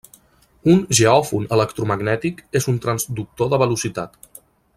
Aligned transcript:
Un 0.75 0.79
geòfon 0.99 1.45
electromagnètic 1.57 2.41
és 2.61 2.69
un 2.73 2.81
transductor 2.87 3.53
de 3.55 3.61
velocitat. 3.67 4.43